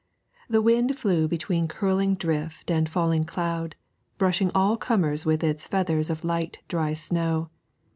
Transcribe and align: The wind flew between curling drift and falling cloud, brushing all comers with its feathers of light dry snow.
The 0.49 0.63
wind 0.63 0.97
flew 0.97 1.27
between 1.27 1.67
curling 1.67 2.15
drift 2.15 2.71
and 2.71 2.89
falling 2.89 3.23
cloud, 3.23 3.75
brushing 4.17 4.49
all 4.55 4.75
comers 4.75 5.27
with 5.27 5.43
its 5.43 5.67
feathers 5.67 6.09
of 6.09 6.23
light 6.25 6.57
dry 6.67 6.93
snow. 6.93 7.51